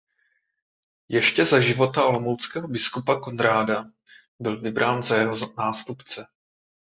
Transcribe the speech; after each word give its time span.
Ještě 1.09 1.45
za 1.45 1.61
života 1.61 2.05
olomouckého 2.05 2.67
biskupa 2.67 3.19
Konráda 3.19 3.85
byl 4.39 4.61
vybrán 4.61 5.03
za 5.03 5.15
jeho 5.17 5.35
nástupce. 5.57 6.25